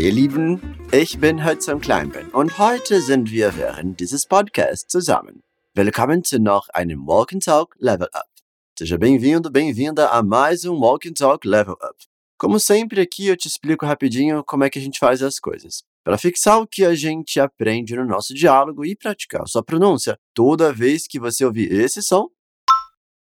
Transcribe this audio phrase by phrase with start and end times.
[0.00, 5.42] ihr Lieben, ich bin Hudson Kleinben und heute sind wir während dieses Podcasts zusammen.
[5.74, 8.30] Willkommen zu noch einem Walk and Talk Level Up.
[8.78, 11.96] Seja bem-vindo, bem-vinda a mais um Walk and Talk Level Up.
[12.38, 15.82] Como sempre, aqui eu te explico rapidinho como é que a gente faz as coisas.
[16.02, 20.72] Para fixar o que a gente aprende no nosso diálogo e praticar sua pronúncia, toda
[20.72, 22.30] vez que você ouvir esse som,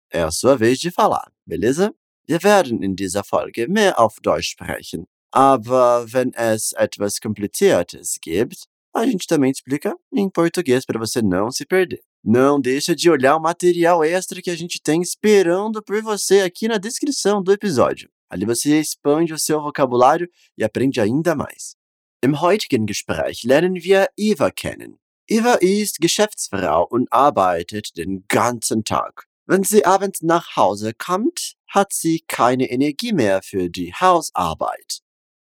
[0.10, 1.94] é a sua vez de falar, beleza?
[2.26, 5.06] Wir werden in dieser Folge mehr auf Deutsch sprechen.
[5.32, 11.52] Aber wenn es etwas Kompliziertes gibt, a gente também explica em português para você não
[11.52, 12.02] se perder.
[12.24, 16.68] Não deixa de olhar o material extra que a gente tem esperando por você aqui
[16.68, 18.10] na descrição do episódio.
[18.30, 21.76] Ali você expande o seu vocabulário e aprende ainda mais.
[22.22, 25.00] Im heutigen Gespräch lernen wir Eva kennen.
[25.28, 29.26] Eva ist Geschäftsfrau und arbeitet den ganzen Tag.
[29.46, 35.00] Wenn sie abends nach Hause kommt, hat sie keine Energie mehr für die Hausarbeit.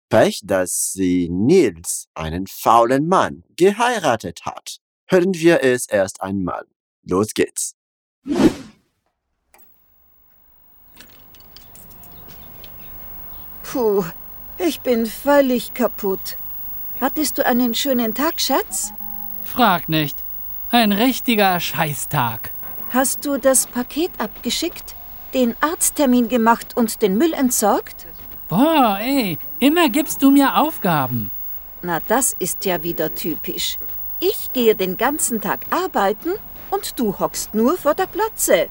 [0.10, 4.78] Pech, dass sie Nils, einen faulen Mann, geheiratet hat.
[5.08, 6.66] Hören wir es erst einmal.
[7.04, 7.76] Los geht's.
[13.64, 14.06] Puh,
[14.58, 16.38] ich bin völlig kaputt.
[17.02, 18.94] Hattest du einen schönen Tag, Schatz?
[19.44, 20.24] Frag nicht.
[20.70, 22.52] Ein richtiger Scheißtag.
[22.90, 24.96] Hast du das Paket abgeschickt,
[25.34, 28.07] den Arzttermin gemacht und den Müll entsorgt?
[28.50, 31.32] Boah, ey, immer gibst du mir Aufgaben.
[31.82, 33.78] Na, das ist ja wieder typisch.
[34.20, 36.32] Ich gehe den ganzen Tag arbeiten
[36.72, 38.70] und du hockst nur vor der Glotze.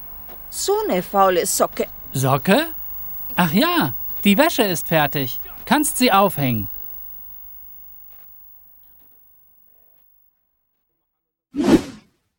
[0.49, 1.87] So ne faule Socke.
[2.11, 2.67] Socke?
[3.35, 5.39] Ach ja, die Wäsche ist fertig.
[5.65, 6.67] Kannst sie aufhängen.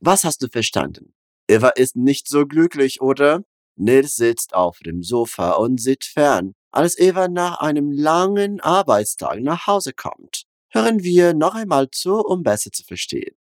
[0.01, 1.13] Was hast du verstanden?
[1.49, 3.43] Eva ist nicht so glücklich, oder?
[3.77, 9.67] Nils sitzt auf dem Sofa und sieht fern, als Eva nach einem langen Arbeitstag nach
[9.67, 10.45] Hause kommt.
[10.71, 13.35] Hören wir noch einmal zu, um besser zu verstehen.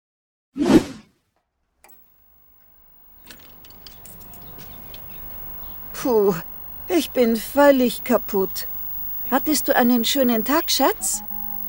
[5.93, 6.35] Puh,
[6.87, 8.67] ich bin völlig kaputt.
[9.29, 11.23] Hattest du einen schönen Tag, Schatz?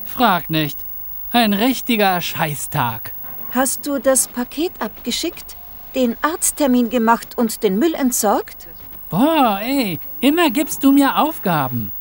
[0.04, 0.84] Frag nicht.
[1.32, 3.12] Ein richtiger Scheißtag.
[3.50, 5.56] Hast du das Paket abgeschickt,
[5.94, 8.68] den Arzttermin gemacht und den Müll entsorgt?
[9.10, 11.92] Boah, ey, immer gibst du mir Aufgaben.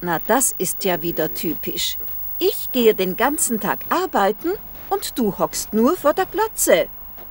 [0.00, 1.96] Na, das ist ja wieder typisch.
[2.38, 4.50] Ich gehe den ganzen Tag arbeiten
[4.90, 6.88] und du hockst nur vor der Glotze.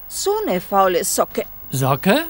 [0.08, 1.46] So ne faule Socke.
[1.70, 2.26] Socke?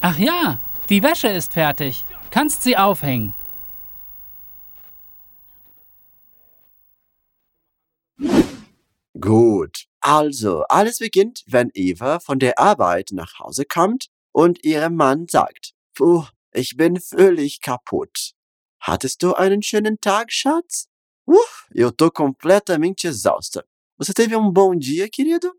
[0.00, 0.58] Ach ja,
[0.88, 2.04] die Wäsche ist fertig.
[2.30, 3.32] Kannst sie aufhängen.
[9.20, 15.26] Gut, also alles beginnt, wenn Eva von der Arbeit nach Hause kommt und ihrem Mann
[15.28, 18.32] sagt, Puh, ich bin völlig kaputt.
[18.80, 20.88] Hattest du einen schönen Tag, Schatz?
[21.26, 21.36] Uh,
[21.72, 23.64] eu tô completamente exausta.
[23.96, 25.52] Você teve um bom dia, querido?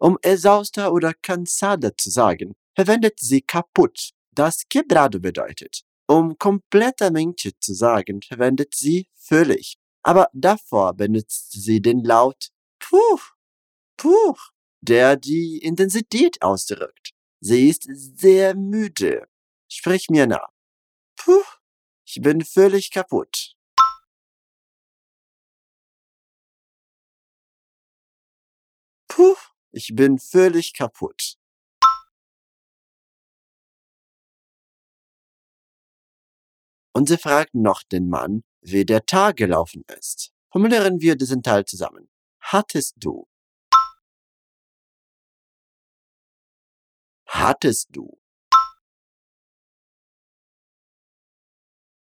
[0.00, 5.82] Um exausta oder cansada zu sagen, verwendet sie kaputt, das quebrado bedeutet.
[6.08, 9.76] Um completamente zu sagen, verwendet sie völlig.
[10.02, 13.20] Aber davor benutzt sie den Laut Puh,
[13.98, 14.34] puh,
[14.80, 17.12] der die Intensität ausdrückt.
[17.40, 17.86] Sie ist
[18.18, 19.26] sehr müde.
[19.72, 20.50] Sprich mir nach.
[21.16, 21.44] Puh,
[22.04, 23.54] ich bin völlig kaputt.
[29.08, 29.36] Puh,
[29.70, 31.36] ich bin völlig kaputt.
[36.92, 40.32] Und sie fragt noch den Mann, wie der Tag gelaufen ist.
[40.50, 42.10] Formulieren wir diesen Teil zusammen.
[42.40, 43.28] Hattest du?
[47.26, 48.20] Hattest du?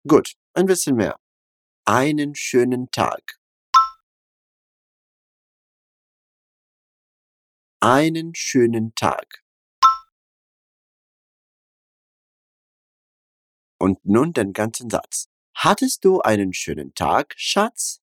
[0.07, 1.19] Gut, ein bisschen mehr.
[1.83, 3.39] Einen schönen Tag.
[7.79, 9.43] Einen schönen Tag.
[13.79, 15.27] Und nun den ganzen Satz.
[15.55, 17.99] Hattest du einen schönen Tag, Schatz?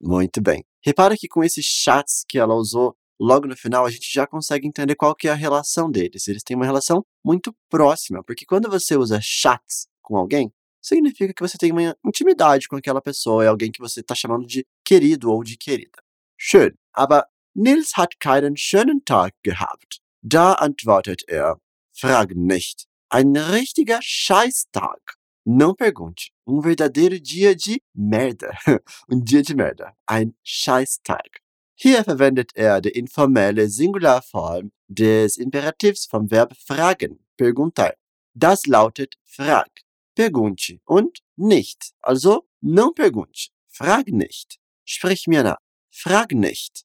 [0.00, 0.64] Muito bem.
[0.84, 4.66] Repara que com esses chats que ela usou logo no final, a gente já consegue
[4.66, 6.26] entender qual que é a relação deles.
[6.26, 10.52] Eles têm uma relação muito próxima, porque quando você usa chats com alguém,
[10.82, 14.44] significa que você tem uma intimidade com aquela pessoa, é alguém que você está chamando
[14.44, 16.02] de querido ou de querida.
[16.36, 17.24] Schön, aber
[17.54, 20.00] Nils hat keinen schönen Tag gehabt.
[20.22, 21.58] Da antwortet er,
[21.92, 22.86] frag nicht.
[23.08, 25.00] Ein richtiger Scheißtag.
[25.44, 26.30] Não pergunte.
[26.46, 28.50] Um verdadeiro dia de merda.
[29.10, 29.92] um dia de merda.
[30.08, 31.41] Ein Scheißtag.
[31.74, 37.94] Hier verwendet er die informelle Singularform des Imperativs vom Verb fragen, perguntar.
[38.34, 39.82] Das lautet frag.
[40.14, 41.92] pergunte und nicht.
[42.00, 43.50] Also, não pergunte.
[43.68, 44.58] Frag nicht.
[44.84, 45.58] Sprich mir nach.
[45.90, 46.84] Frag nicht.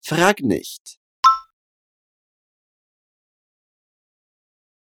[0.00, 0.98] Frag nicht.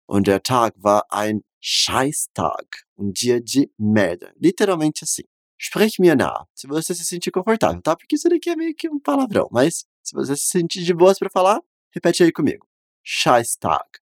[0.05, 2.87] Und der Tag war ein Scheißtag.
[2.95, 4.31] Um dia de merda.
[4.35, 5.27] Literalmente assim.
[5.61, 6.45] Sprich mir nach.
[6.55, 7.95] Se você se sentir confortável, tá?
[7.95, 9.49] Porque isso daqui é meio que um palavrão.
[9.51, 11.59] Mas se você se sentir de boas para falar,
[11.93, 12.65] repete aí comigo.
[13.03, 13.99] Scheißtag.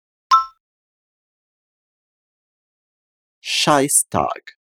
[3.41, 4.55] Scheißtag.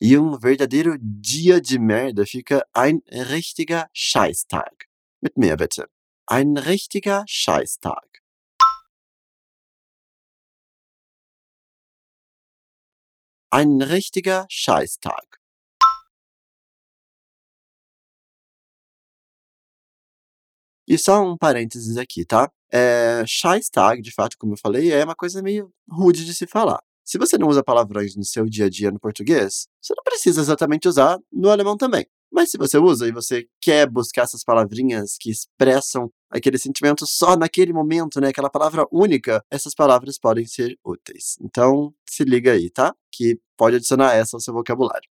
[0.00, 4.88] E um verdadeiro dia de merda fica ein richtiger Scheißtag.
[5.20, 5.88] Mit mir bitte.
[6.26, 8.21] Ein richtiger Scheißtag.
[13.54, 15.38] Ein richtiger Scheißtag.
[20.88, 22.50] E só um parênteses aqui, tá?
[22.72, 26.80] É, Scheißtag, de fato, como eu falei, é uma coisa meio rude de se falar.
[27.04, 30.40] Se você não usa palavrões no seu dia a dia no português, você não precisa
[30.40, 32.06] exatamente usar no alemão também.
[32.32, 37.36] Mas se você usa e você quer buscar essas palavrinhas que expressam aquele sentimento só
[37.36, 41.36] naquele momento, né, aquela palavra única, essas palavras podem ser úteis.
[41.42, 42.94] Então, se liga aí, tá?
[43.12, 45.08] Que pode adicionar essa ao seu vocabulário.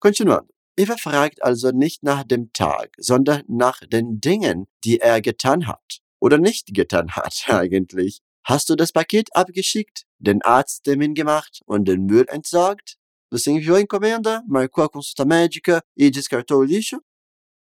[0.00, 0.48] Continuando.
[0.76, 6.00] Eva fragt also nicht nach dem Tag, sondern nach den Dingen, die er getan hat.
[6.20, 8.20] Oder nicht getan hat, eigentlich.
[8.44, 12.98] Hast du das Paket abgeschickt, den Arzttermin gemacht und den Müll entsorgt?
[13.30, 17.00] Você enviou a encomenda, marcou a consulta médica e descartou o lixo?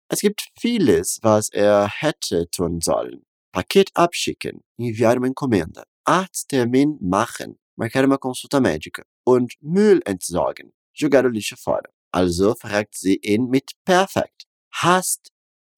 [0.10, 3.24] Es gibt vieles, was er hätte tun sollen.
[3.52, 11.24] Paket abschicken, enviar uma encomenda, Arzttermin machen, marcar uma consulta médica und Müll entsorgen, jogar
[11.24, 11.90] o lixo fora.
[12.12, 14.48] Also fragt sie ihn mit perfekt.
[14.72, 15.32] Hast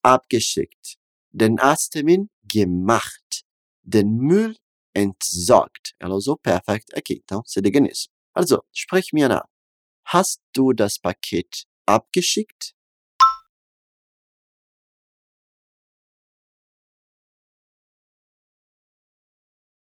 [0.03, 0.95] abgeschickt,
[1.31, 3.43] den Arzttermin gemacht,
[3.83, 4.55] den Müll
[4.95, 5.93] entsorgt.
[5.99, 8.09] Ela usou perfect aqui, então se liga nisso.
[8.33, 9.47] Also, sprich mir nach.
[10.05, 12.75] Hast du das Paket abgeschickt?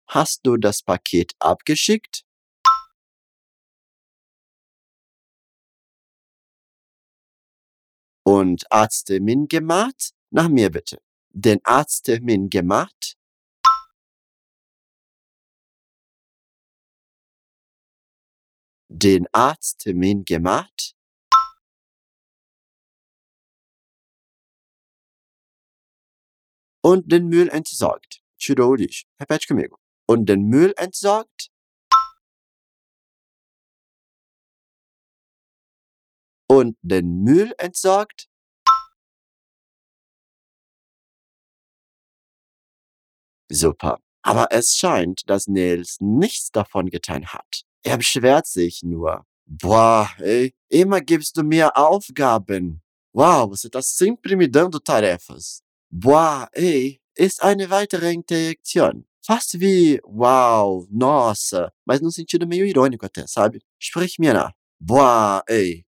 [0.07, 2.25] Hast du das Paket abgeschickt?
[8.23, 10.13] Und Arzttermin gemacht?
[10.31, 10.99] Nach mir bitte.
[11.29, 13.18] Den Arzttermin gemacht?
[18.91, 20.95] Den Arzttermin gemacht?
[26.81, 28.21] Und den Müll entsorgt.
[28.39, 29.05] Tirou o lixo.
[29.19, 29.77] Repete comigo.
[30.07, 31.51] Und den Müll entsorgt?
[36.47, 38.27] Und den Müll entsorgt?
[43.51, 43.99] Super.
[44.23, 47.68] Aber es scheint, dass Nils nichts davon getan hat.
[47.83, 49.25] Er beschwert sich nur.
[49.45, 52.81] Boah, ey, immer gibst du mir Aufgaben.
[53.13, 55.61] Wow, você tá sempre me dando tarefas.
[55.89, 59.05] Boah, ey, ist eine weitere Interaktion.
[59.21, 63.59] Fast wie wow, nossa, mas num sentido meio irônico até, sabe?
[63.79, 64.53] Sprich mir nach.
[64.79, 65.85] Boah, ey.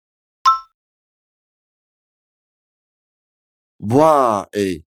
[3.80, 4.84] Boah, ey.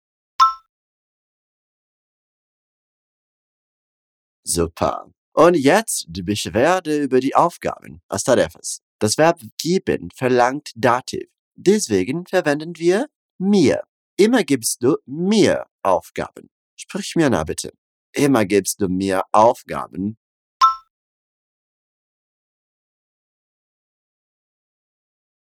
[4.45, 5.13] Super.
[5.35, 8.81] Und jetzt die Beschwerde über die Aufgaben, tarefas.
[8.99, 11.29] Das Verb geben verlangt Dativ.
[11.55, 13.09] Deswegen verwenden wir
[13.39, 13.83] mir.
[14.17, 16.51] Immer gibst du mir Aufgaben.
[16.77, 17.73] Sprich mir nach bitte.
[18.15, 20.19] Immer gibst du mir Aufgaben.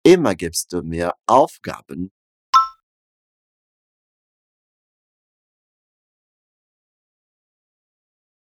[0.04, 2.12] Immer gibst du mir Aufgaben.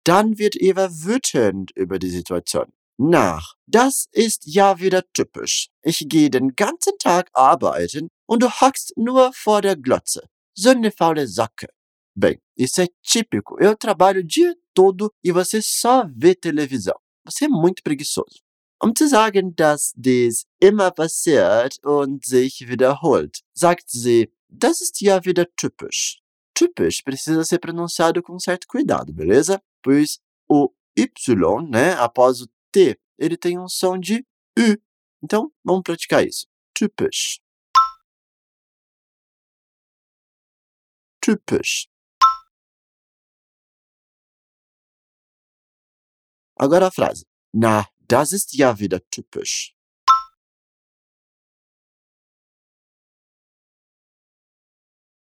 [0.09, 2.73] Dann wird Eva wütend über die Situation.
[2.97, 5.69] Nach, das ist ja wieder typisch.
[5.83, 10.23] Ich gehe den ganzen Tag arbeiten und du hockst nur vor der Glotze.
[10.55, 11.69] So eine faule Socke.
[12.15, 13.59] Bem, isso é típico.
[13.61, 16.97] Eu trabalho o dia todo e você só vê televisão.
[17.27, 18.41] Você é muito preguiçoso.
[18.83, 25.23] Um zu sagen, dass dies immer passiert und sich wiederholt, sagt sie, das ist ja
[25.27, 26.23] wieder typisch.
[26.55, 29.61] Typisch precisa ser pronunciado com certo cuidado, beleza?
[29.83, 30.19] Pois
[30.49, 34.27] o Y, né, após o T, ele tem um som de
[34.59, 34.77] U.
[35.23, 36.47] Então, vamos praticar isso.
[36.75, 37.41] Typisch.
[41.21, 41.89] Typisch.
[46.57, 47.25] Agora a frase.
[47.53, 49.75] Na, das ist ja wieder typisch.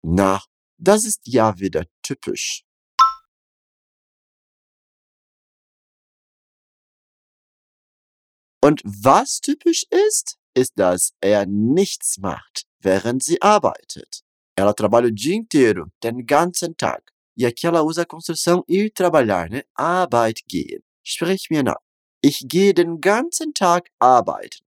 [0.02, 0.40] Na,
[0.78, 2.65] das ist ja wieder typisch.
[8.66, 14.24] Und was typisch ist, ist, dass er nichts macht, während sie arbeitet.
[14.56, 17.12] Ela trabalha o dia inteiro, den ganzen Tag.
[17.36, 19.62] E aqui ela usa a construção ir trabalhar, né?
[19.76, 20.82] Arbeit gehen.
[21.04, 21.80] Sprich mir nach.
[22.20, 24.64] Ich gehe den ganzen Tag arbeiten.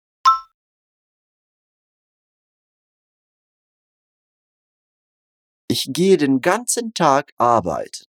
[5.67, 8.05] Ich gehe den ganzen Tag arbeiten.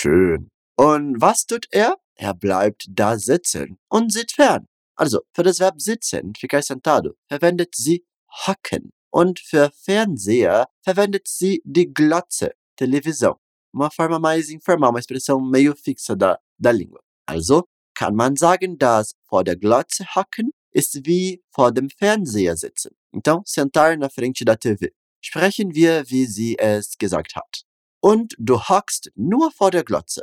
[0.00, 0.48] Schön.
[0.76, 1.96] Und was tut er?
[2.14, 4.68] Er bleibt da sitzen und sieht fern.
[4.94, 8.04] Also, für das Verb sitzen, ficar sentado, verwendet sie
[8.46, 8.92] hocken.
[9.10, 13.38] Und für Fernseher verwendet sie die Glotze, Televisão.
[13.72, 17.00] Uma forma mais informal, uma expressão meio fixa da, da língua.
[17.26, 17.64] Also
[17.94, 22.92] kann man sagen, dass vor der Glotze hocken ist wie vor dem Fernseher sitzen.
[23.12, 24.86] Então, sentar na frente da TV.
[25.20, 27.64] Sprechen wir, wie sie es gesagt hat.
[28.00, 30.22] Und du hockst nur vor der Glotze.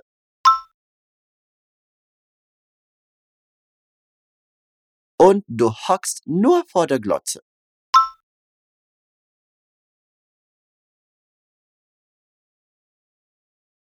[5.18, 7.42] Und du hockst nur vor der Glotze.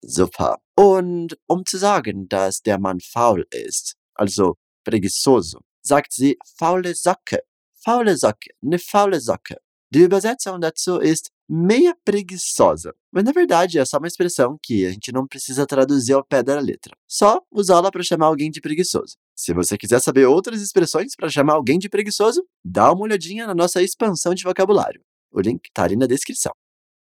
[0.02, 0.60] Super.
[0.76, 7.42] Und um zu sagen, dass der Mann faul ist, also preguiçoso, sagt sie faule Socke.
[7.74, 9.56] Faule Socke, ne faule Socke.
[9.90, 12.92] Die Übersetzung dazu ist meia preguiçosa.
[13.12, 16.42] Mas na verdade é só uma expressão que a gente não precisa traduzir ao pé
[16.42, 16.96] da letra.
[17.08, 19.16] Só usá-la para chamar alguém de preguiçoso.
[19.34, 23.54] Se você quiser saber outras expressões para chamar alguém de preguiçoso, dá uma olhadinha na
[23.54, 25.02] nossa expansão de vocabulário.
[25.32, 26.52] O link está ali na descrição.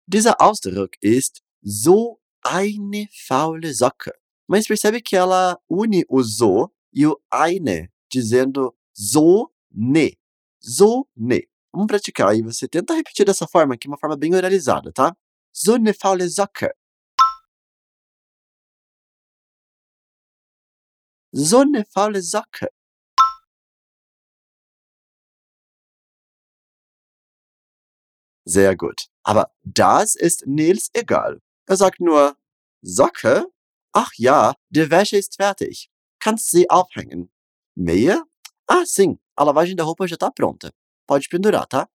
[0.06, 4.10] Dieser Ausdruck ist so eine faule Socke.
[4.46, 10.12] Mas percebe que ela une o so e o eine, dizendo so ne.
[10.60, 11.48] So ne.
[11.72, 15.16] Vamos praticar e você tenta repetir dessa forma, que é uma forma bem oralizada, tá?
[15.56, 16.72] So eine faule Socke.
[21.32, 22.68] So eine faule Socke.
[28.44, 29.06] Sehr gut.
[29.22, 31.40] Aber das ist Nils egal.
[31.66, 32.36] Er sagt nur,
[32.82, 33.46] Socke?
[33.92, 35.88] Ach ja, die Wäsche ist fertig.
[36.18, 37.30] Kannst sie aufhängen.
[37.76, 38.24] Meia?
[38.66, 40.72] Ah, sim, a lavagem da roupa já está pronta.
[41.06, 41.88] Pode pendurar, tá?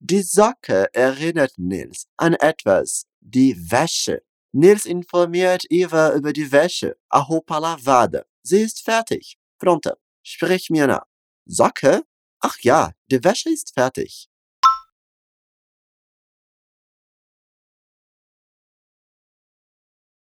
[0.00, 4.22] Die Socke erinnert Nils an etwas, die Wäsche.
[4.52, 8.24] Nils informiert Eva über die Wäsche, a roupa lavada.
[8.42, 9.38] Sie ist fertig.
[9.58, 9.96] Pronta.
[10.22, 11.06] Sprich mir nach.
[11.46, 12.02] Socke?
[12.40, 14.28] Ach ja, die Wäsche ist fertig.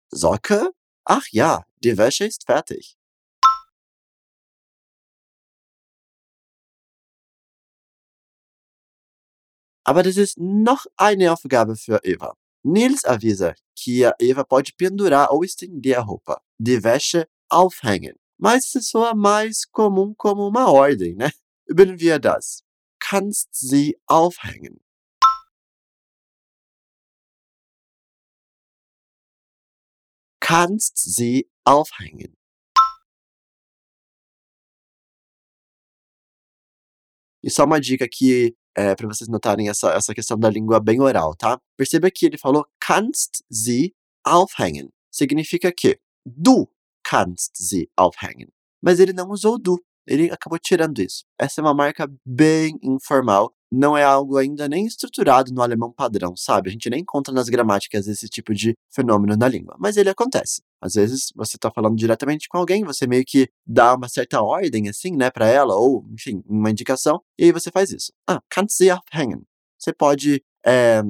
[0.10, 0.72] Socke?
[1.04, 2.98] Ach ja, die Wäsche ist fertig.
[9.86, 12.36] Aber das ist noch eine Aufgabe für Eva.
[12.64, 18.16] Nils avisa que a Eva pode pendurar ou estender a roupa, de Wäsche aufhängen.
[18.38, 21.32] Mas isso soa mais comum como uma ordem, né?
[21.68, 22.64] Üben wir das.
[23.00, 24.80] Kannst sie aufhängen.
[30.40, 32.36] Kannst sie aufhängen.
[37.44, 41.00] E só uma dica aqui é, para vocês notarem essa, essa questão da língua bem
[41.02, 41.60] oral, tá?
[41.78, 44.90] Perceba que ele falou kannst sie aufhängen.
[45.12, 46.68] Significa que du
[47.04, 48.50] kannst sie aufhängen.
[48.82, 49.80] Mas ele não usou du.
[50.08, 51.24] Ele acabou tirando isso.
[51.40, 53.54] Essa é uma marca bem informal.
[53.78, 56.70] Não é algo ainda nem estruturado no alemão padrão, sabe?
[56.70, 59.76] A gente nem encontra nas gramáticas esse tipo de fenômeno na língua.
[59.78, 60.62] Mas ele acontece.
[60.80, 64.88] Às vezes você está falando diretamente com alguém, você meio que dá uma certa ordem,
[64.88, 68.14] assim, né, para ela, ou, enfim, uma indicação, e aí você faz isso.
[68.26, 69.42] Ah, kannst sie aufhängen.
[69.78, 71.02] Você pode é,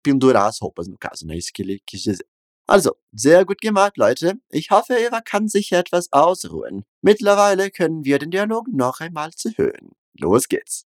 [0.00, 1.36] pendurar as roupas, no caso, né?
[1.36, 2.26] Isso que ele quis dizer.
[2.68, 4.38] Also, sehr gut gemacht, Leute.
[4.52, 6.84] Ich hoffe, Eva kann sich etwas ausruhen.
[7.02, 9.90] Mittlerweile können wir den Dialog noch einmal zu hören.
[10.20, 10.86] Los geht's.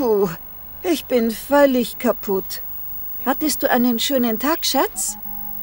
[0.00, 0.30] Puh,
[0.82, 2.62] ich bin völlig kaputt.
[3.26, 5.18] Hattest du einen schönen Tag, Schatz?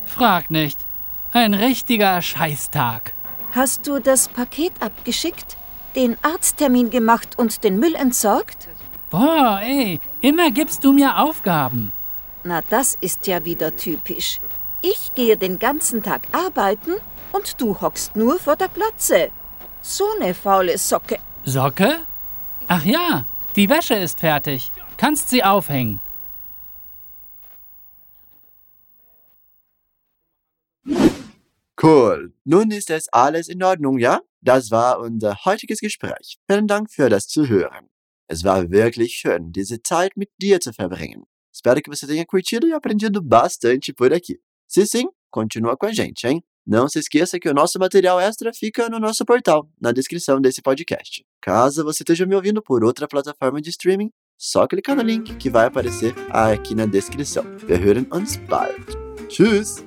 [0.05, 0.85] Frag nicht.
[1.31, 3.13] Ein richtiger Scheißtag.
[3.53, 5.57] Hast du das Paket abgeschickt,
[5.95, 8.67] den Arzttermin gemacht und den Müll entsorgt?
[9.09, 11.91] Boah, ey, immer gibst du mir Aufgaben.
[12.43, 14.39] Na, das ist ja wieder typisch.
[14.83, 16.93] Ich gehe den ganzen Tag arbeiten
[17.31, 19.31] und du hockst nur vor der Glotze.
[19.81, 21.17] So ne faule Socke.
[21.43, 22.01] Socke?
[22.67, 23.25] Ach ja,
[23.57, 24.71] die Wäsche ist fertig.
[24.97, 25.99] Kannst sie aufhängen.
[31.81, 32.33] Cool.
[32.43, 34.21] Nun ist es alles in Ordnung, ja?
[34.41, 36.37] Das war unser heutiges Gespräch.
[36.49, 37.89] Vielen Dank für das Zuhören.
[38.27, 41.25] Es war wirklich schön, diese Zeit mit dir zu verbringen.
[41.51, 44.39] Espero que você tenha curtido e aprendido bastante por aqui.
[44.67, 46.43] Se sim, continua com a gente, hein?
[46.65, 50.61] Não se esqueça que o nosso material extra fica no nosso portal, na descrição desse
[50.61, 51.25] podcast.
[51.41, 55.49] Caso você esteja me ouvindo por outra plataforma de streaming, só clicar no link que
[55.49, 57.43] vai aparecer aqui na descrição.
[57.67, 58.97] Wir hören uns bald.
[59.27, 59.83] Tschüss!